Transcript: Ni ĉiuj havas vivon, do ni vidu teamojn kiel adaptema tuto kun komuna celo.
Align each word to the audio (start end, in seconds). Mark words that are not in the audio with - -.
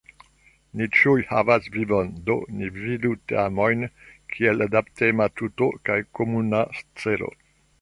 Ni 0.79 0.85
ĉiuj 0.99 1.25
havas 1.31 1.67
vivon, 1.75 2.09
do 2.29 2.37
ni 2.61 2.71
vidu 2.77 3.11
teamojn 3.33 3.85
kiel 4.35 4.67
adaptema 4.67 5.29
tuto 5.43 5.69
kun 5.91 6.05
komuna 6.23 6.65
celo. 7.05 7.31